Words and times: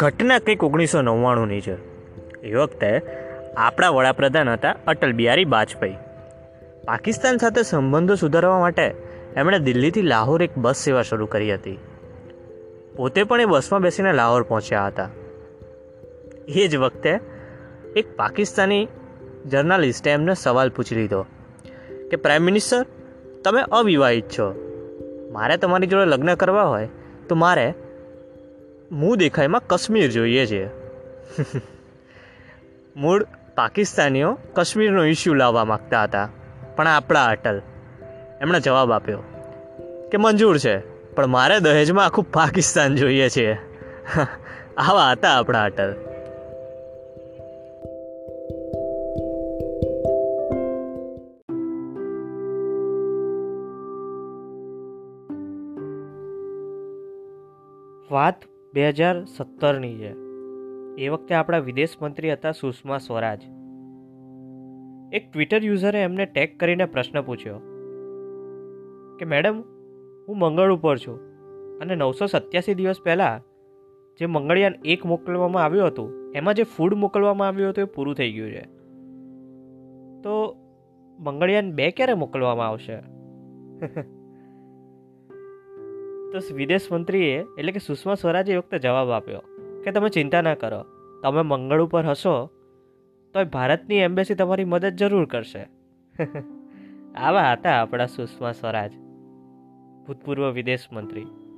ઘટના 0.00 0.38
કંઈક 0.38 0.64
ઓગણીસો 0.64 1.02
નવ્વાણુંની 1.02 1.60
છે. 1.60 1.76
એ 2.42 2.54
વખતે 2.54 3.02
આપણા 3.56 3.88
વડાપ્રધાન 3.88 4.48
હતા 4.48 4.74
અટલ 4.86 5.12
બિહારી 5.12 5.44
વાજપેયી. 5.44 5.94
પાકિસ્તાન 6.84 7.36
સાથે 7.36 7.62
સંબંધો 7.62 8.14
સુધારવા 8.14 8.58
માટે 8.58 8.94
એમણે 9.36 9.58
દિલ્હીથી 9.58 10.02
લાહોર 10.02 10.42
એક 10.42 10.58
બસ 10.58 10.76
સેવા 10.76 11.02
શરૂ 11.02 11.26
કરી 11.26 11.54
હતી. 11.54 11.78
પોતે 12.96 13.22
પણ 13.22 13.40
એ 13.40 13.44
બસમાં 13.44 13.82
બેસીને 13.82 14.12
લાહોર 14.12 14.42
પહોંચ્યા 14.42 14.86
હતા. 14.86 15.08
એ 16.48 16.68
જ 16.68 16.76
વખતે 16.76 17.20
એક 17.96 18.16
પાકિસ્તાની 18.16 18.88
જર્નાલિસ્ટે 19.46 20.10
એમને 20.10 20.34
સવાલ 20.34 20.70
પૂછી 20.70 20.94
લીધો 20.94 21.22
કે, 22.10 22.16
પ્રાઇમ 22.16 22.42
મિનિસ્ટર, 22.42 22.86
તમે 23.44 23.60
અવિવાહિત 23.72 24.24
છો. 24.28 24.54
મારે 25.32 25.56
તમારી 25.56 25.86
જોડે 25.86 26.04
લગ્ન 26.04 26.34
કરવા 26.34 26.62
હોય 26.62 26.88
તો 27.28 27.34
મારે 27.34 27.74
મૂળ 28.92 29.16
દેખાયમાં 29.16 29.66
કાશ્મીર 29.66 30.10
જોઈએ 30.10 30.46
છે. 30.46 30.62
મૂળ 32.96 33.26
પાકિસ્તાનીઓ 33.54 34.38
કાશ્મીરનો 34.52 35.04
ઇસ્યુ 35.04 35.34
લાવવા 35.34 35.64
માગતા 35.64 36.02
હતા, 36.02 36.28
પણ 36.76 36.86
આપણા 36.86 37.26
અટલ. 37.26 37.62
એમણે 38.40 38.60
જવાબ 38.60 38.92
આપ્યો 38.92 39.18
કે 40.12 40.16
મંજૂર 40.16 40.58
છે, 40.58 40.78
પણ 41.14 41.26
મારે 41.26 41.60
દહેજમાં 41.60 42.04
આખું 42.04 42.32
પાકિસ્તાન 42.32 42.96
જોઈએ 42.96 43.28
છે. 43.28 43.54
આવા 44.76 45.10
હતા 45.10 45.30
આપણા 45.30 45.64
અટલ. 45.64 45.94
વાત 58.10 58.49
બે 58.74 58.88
હજાર 58.88 59.24
સત્તરની 59.24 59.96
છે. 59.98 60.12
એ 61.04 61.08
વખતે 61.08 61.34
આપણા 61.34 61.58
વિદેશ 61.58 61.96
મંત્રી 62.02 62.32
હતા 62.32 62.52
સુષ્મા 62.52 62.98
સ્વરાજ. 62.98 63.42
એક 65.12 65.32
ટ્વિટર 65.32 65.64
યુઝરે 65.64 66.02
એમને 66.02 66.26
ટેગ 66.26 66.58
કરીને 66.60 66.84
પ્રશ્ન 66.84 67.20
પૂછ્યો 67.20 67.58
કે, 69.18 69.24
મેડમ, 69.24 69.60
હું 70.28 70.38
મંગળ 70.38 70.72
ઉપર 70.72 70.96
છું 70.96 71.18
અને 71.78 71.94
નવસો 71.94 72.26
સત્યાસી 72.26 72.74
દિવસ 72.74 73.00
પહેલાં 73.04 73.40
જે 74.20 74.26
મંગળયાન 74.26 74.74
એક 74.84 75.06
મોકલવામાં 75.06 75.64
આવ્યું 75.64 75.86
હતું, 75.86 76.32
એમાં 76.34 76.54
જે 76.54 76.62
ફૂડ 76.62 76.94
મોકલવામાં 76.94 77.48
આવ્યું 77.48 77.70
હતું 77.70 77.84
એ 77.84 77.86
પૂરું 77.86 78.14
થઈ 78.14 78.32
ગયું 78.32 78.50
છે. 78.50 78.62
તો 80.22 80.56
મંગળયાન 81.18 81.72
બે 81.72 81.90
ક્યારે 81.90 82.14
મોકલવામાં 82.14 82.68
આવશે? 82.68 83.02
તો 86.32 86.38
વિદેશ 86.54 86.92
મંત્રીએ, 86.92 87.46
એટલે 87.58 87.72
કે 87.72 87.78
સુષ્મા 87.78 88.14
સ્વરાજે 88.14 88.52
એ 88.52 88.56
વખતે 88.56 88.78
જવાબ 88.78 89.10
આપ્યો 89.10 89.42
કે 89.84 89.90
તમે 89.90 90.08
ચિંતા 90.08 90.40
ના 90.40 90.54
કરો, 90.54 90.80
તમે 91.22 91.42
મંગળ 91.42 91.80
ઉપર 91.80 92.04
હશો 92.06 92.50
તો 93.34 93.44
ભારતની 93.44 93.98
એમ્બેસી 93.98 94.34
તમારી 94.34 94.64
મદદ 94.64 94.94
જરૂર 94.94 95.26
કરશે. 95.26 95.66
આવા 97.24 97.52
હતા 97.52 97.76
આપણા 97.80 98.06
સુષ્મા 98.06 98.52
સ્વરાજ, 98.52 98.92
ભૂતપૂર્વ 100.06 100.50
વિદેશ 100.50 100.88
મંત્રી. 100.92 101.49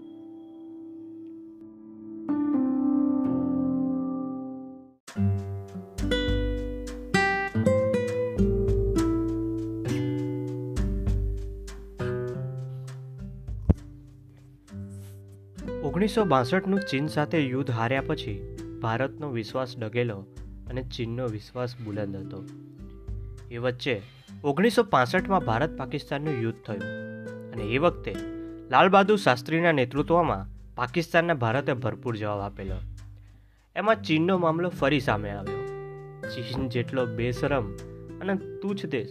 ઓગણીસો 16.02 16.24
બાસઠનું 16.24 16.80
ચીન 16.90 17.06
સાથે 17.06 17.40
યુદ્ધ 17.46 17.70
હાર્યા 17.70 18.02
પછી 18.06 18.56
ભારતનો 18.82 19.30
વિશ્વાસ 19.30 19.78
ડગેલો 19.78 20.16
અને 20.68 20.82
ચીનનો 20.82 21.26
વિશ્વાસ 21.26 21.76
બુલંદ 21.76 22.16
હતો. 22.16 22.44
એ 23.50 23.58
વચ્ચે 23.58 24.02
ઓગણીસો 24.44 24.82
પાસઠમાં 24.82 25.40
ભારત 25.40 25.76
પાકિસ્તાનનું 25.76 26.42
યુદ્ધ 26.42 26.58
થયું 26.66 26.82
અને 27.52 27.62
એ 27.62 27.78
વખતે 27.78 28.14
લાલ 28.70 28.88
બહાદુર 28.88 29.16
શાસ્ત્રીના 29.16 29.72
નેતૃત્વમાં 29.72 30.74
પાકિસ્તાનને 30.74 31.34
ભારતે 31.34 31.72
ભરપૂર 31.72 32.16
જવાબ 32.16 32.40
આપેલો. 32.40 32.76
એમાં 33.76 34.02
ચીનનો 34.02 34.38
મામલો 34.38 34.68
ફરી 34.68 35.00
સામે 35.00 35.30
આવ્યો. 35.30 35.62
ચીન 36.20 36.68
જેટલો 36.68 37.06
બેશરમ 37.06 37.72
અને 38.20 38.36
તુચ્છ 38.36 38.86
દેશ 38.86 39.08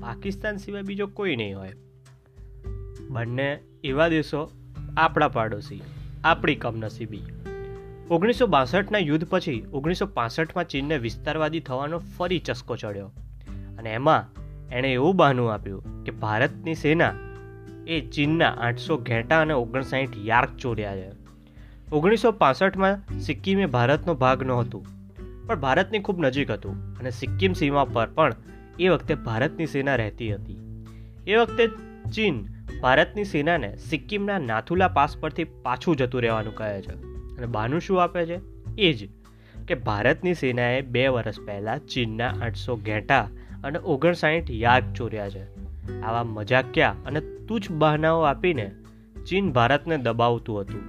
પાકિસ્તાન 0.00 0.56
સિવાય 0.56 0.82
બીજો 0.82 1.06
કોઈ 1.06 1.36
નહીં 1.36 1.58
હોય. 1.58 1.72
બંને 3.08 3.60
એવા 3.84 4.08
દેશો 4.08 4.50
આપણા 4.96 5.28
પાડોશી. 5.28 5.82
આપણી 6.24 6.54
કમનસીબી. 6.54 7.22
ઓગણીસો 8.10 8.46
બાસઠના 8.46 8.98
યુદ્ધ 8.98 9.26
પછી 9.30 9.66
ઓગણીસો 9.72 10.06
પાસઠમાં 10.06 10.68
ચીનને 10.68 10.96
વિસ્તારવાદી 10.96 11.60
થવાનો 11.60 11.98
ફરી 11.98 12.38
ચસ્કો 12.38 12.76
ચડ્યો. 12.76 13.06
અને 13.78 13.90
એમાં 13.90 14.24
એણે 14.70 14.92
એવું 14.92 15.16
બહાનું 15.16 15.52
આપ્યું 15.52 16.04
કે 16.04 16.10
ભારતની 16.10 16.74
સેના 16.74 17.12
એ 17.86 18.00
ચીનના 18.00 18.48
આઠસો 18.48 18.96
ઘેંટા 18.96 19.40
અને 19.40 19.54
ઓગણસાઠ 19.54 20.08
યાર્ક 20.24 20.56
ચોર્યા 20.56 20.96
છે. 20.96 21.10
ઓગણીસો 21.92 22.32
પાસઠમાં 22.32 23.20
સિક્કિમ 23.20 23.66
ભારતનો 23.66 24.14
ભાગ 24.14 24.42
નહોતું, 24.42 24.84
પણ 25.46 25.60
ભારતની 25.60 25.98
ખૂબ 25.98 26.20
નજીક 26.20 26.50
હતું 26.50 26.98
અને 26.98 27.10
સિક્કિમ 27.10 27.52
સીમા 27.52 27.84
પર 27.84 28.06
પણ 28.06 28.34
એ 28.78 28.88
વખતે 28.88 29.14
ભારતની 29.14 29.66
સેના 29.66 29.94
રહેતી 29.94 30.34
હતી. 30.34 30.84
એ 31.26 31.36
વખતે 31.36 31.66
ચીન 32.12 32.46
ભારતની 32.80 33.24
સેનાને 33.24 33.76
સિક્કિમના 33.76 34.38
નાથુલા 34.38 34.88
પાસ 34.88 35.16
પરથી 35.16 35.44
પાછું 35.44 35.96
જતું 35.96 36.20
રહેવાનું 36.20 36.54
કહે 36.54 36.82
છે. 36.82 36.92
અને 37.36 37.46
બાનું 37.46 37.80
શું 37.80 38.02
આપે 38.02 38.26
છે? 38.26 38.40
એ 38.78 38.92
જ 38.92 39.08
કે 39.68 39.74
ભારતની 39.74 40.34
સેનાએ 40.34 40.80
બે 40.80 41.08
વર્ષ 41.08 41.40
પહેલાં 41.40 41.78
ચીનના 41.78 42.28
આઠસો 42.28 42.76
ઘેટા 42.76 43.28
અને 43.64 43.78
ઓગણસાઠ 43.78 44.50
યાર્ક 44.50 44.84
ચોર્યા 44.94 45.30
છે. 45.30 45.44
આવા 46.00 46.24
મજાકિયા 46.24 46.96
અને 47.06 47.20
તુચ્છ 47.20 47.70
બહાનાઓ 47.70 48.20
આપીને 48.20 48.70
ચીન 49.26 49.52
ભારતને 49.52 49.96
દબાવતું 49.96 50.60
હતું. 50.60 50.80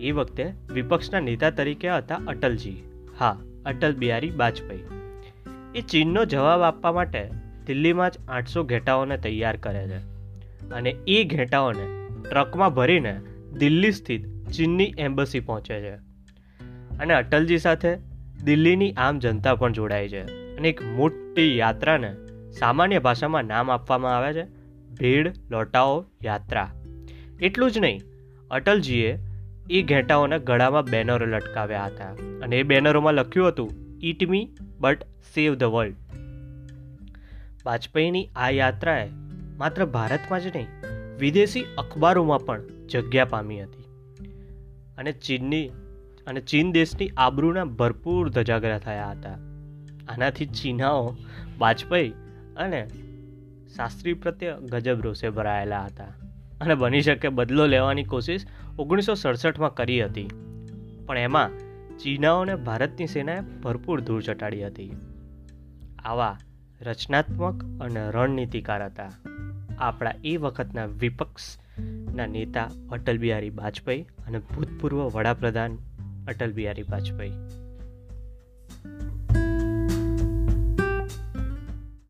એ 0.00 0.10
વખતે 0.10 0.52
વિપક્ષના 0.72 1.20
નેતા 1.20 1.50
તરીકે 1.50 1.90
હતા 1.90 2.14
અટલજી. 2.14 2.82
હા, 3.18 3.38
અટલ 3.66 3.94
બિહારી 3.94 4.30
વાજપેયી 4.30 4.82
એ 5.74 5.80
ચીનનો 5.80 6.24
જવાબ 6.24 6.62
આપવા 6.62 6.92
માટે 6.92 7.30
દિલ્હીમાં 7.66 8.10
જ 8.10 8.14
આઠસો 8.28 8.64
ઘેટાઓને 8.64 9.16
તૈયાર 9.16 9.56
કરે 9.56 9.88
છે. 9.88 10.11
અને 10.74 10.96
એ 11.06 11.24
ઘેટાઓને 11.24 11.86
ટ્રકમાં 12.28 12.74
ભરીને 12.74 13.20
દિલ્હી 13.58 13.92
સ્થિત 13.92 14.26
ચીનની 14.50 14.94
એમ્બસી 14.98 15.40
પહોંચે 15.40 15.80
છે. 15.80 15.94
અને 16.96 17.14
અટલજી 17.14 17.58
સાથે 17.58 17.96
દિલ્હીની 18.44 18.92
આમ 18.92 19.18
જનતા 19.18 19.54
પણ 19.54 19.72
જોડાય 19.72 20.08
છે 20.08 20.22
અને 20.56 20.68
એક 20.68 20.82
મોટી 20.82 21.58
યાત્રાને 21.58 22.16
સામાન્ય 22.50 22.98
ભાષામાં 22.98 23.44
નામ 23.44 23.70
આપવામાં 23.70 24.16
આવે 24.16 24.32
છે, 24.32 24.44
ભીડ 24.98 25.32
લોટાઓ 25.50 26.06
યાત્રા. 26.24 26.70
એટલું 27.40 27.70
જ 27.70 27.78
નહીં, 27.78 28.00
અટલજીએ 28.50 29.18
એ 29.70 29.82
ઘેટાઓના 29.82 30.38
ગળામાં 30.38 30.84
બેનરો 30.84 31.26
લટકાવ્યા 31.26 31.84
હતા 31.86 32.10
અને 32.42 32.56
એ 32.56 32.62
બેનરોમાં 32.62 33.14
લખ્યું 33.14 33.48
હતું, 33.48 33.70
eat 34.02 34.28
me 34.28 34.48
but 34.80 35.02
save 35.34 35.54
the 35.54 35.64
world. 35.64 35.94
વાજપેયીની 37.66 38.30
આ 38.36 38.50
યાત્રાએ 38.50 39.08
માત્ર 39.62 39.84
ભારતમાં 39.86 40.40
જ 40.40 40.46
નહીં, 40.46 40.66
વિદેશી 41.18 41.64
અખબારોમાં 41.78 42.40
પણ 42.40 42.62
જગ્યા 42.92 43.24
પામી 43.24 43.62
હતી. 43.62 43.84
અને 44.98 45.12
ચીનની, 45.12 45.68
અને 46.26 46.40
ચીન 46.40 46.72
દેશની 46.72 47.10
આબરૂના 47.16 47.64
ભરપૂર 47.64 48.28
ધજાગરા 48.28 48.78
થયા 48.78 49.10
હતા. 49.10 49.32
આનાથી 50.08 50.46
ચીનાઓ, 50.46 51.16
વાજપેયી 51.58 52.10
અને 52.56 52.88
શાસ્ત્રી 53.76 54.14
પ્રત્યે 54.14 54.52
ગજબ 54.52 55.00
રોષે 55.00 55.30
ભરાયેલા 55.30 55.84
હતા. 55.84 56.04
અને 56.60 56.74
બની 56.74 57.00
શકે 57.00 57.28
બદલો 57.28 57.66
લેવાની 57.66 58.04
કોશિશ 58.04 58.46
ઓગણીસો 58.78 59.14
સડસઠમાં 59.14 59.74
કરી 59.74 60.04
હતી. 60.04 60.28
પણ 61.06 61.18
એમાં 61.18 61.50
ચીનાઓને 61.98 62.54
ભારતની 62.54 63.06
સેનાએ 63.06 63.40
ભરપૂર 63.40 64.00
ધૂળ 64.00 64.22
ચટાડી 64.22 64.66
હતી. 64.66 64.92
આવા 66.04 66.38
રચનાત્મક 66.80 67.64
અને 67.80 68.10
રણનીતિકાર 68.10 68.84
હતા. 68.84 69.10
આપણા 69.82 70.14
એ 70.24 70.36
વખતના 70.36 70.86
વિપક્ષના 71.00 72.26
નેતા 72.26 72.68
અટલ 72.92 73.18
બિહારી 73.18 73.56
વાજપેયી 73.56 74.06
અને 74.26 74.44
ભૂતપૂર્વ 74.52 75.02
વડાપ્રધાન 75.08 75.82
અટલ 76.28 76.52
બિહારી 76.52 76.88
વાજપેયી 76.90 77.61